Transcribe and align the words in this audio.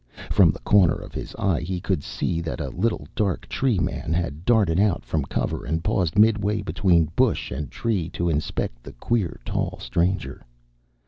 From 0.31 0.49
the 0.49 0.57
corner 0.61 0.95
of 0.95 1.13
his 1.13 1.35
eye 1.35 1.61
he 1.61 1.79
could 1.79 2.01
see 2.03 2.41
that 2.41 2.59
a 2.59 2.69
little 2.71 3.07
dark 3.13 3.47
tree 3.47 3.77
man 3.77 4.13
had 4.13 4.45
darted 4.45 4.79
out 4.79 5.05
from 5.05 5.23
cover 5.25 5.63
and 5.63 5.83
paused 5.83 6.17
midway 6.17 6.63
between 6.63 7.11
bush 7.15 7.51
and 7.51 7.69
tree 7.69 8.09
to 8.09 8.27
inspect 8.27 8.81
the 8.81 8.93
queer, 8.93 9.39
tall 9.45 9.77
stranger. 9.79 10.43